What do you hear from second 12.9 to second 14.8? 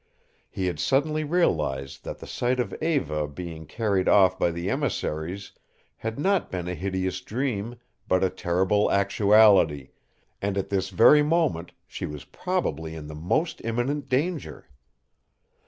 in the most imminent danger.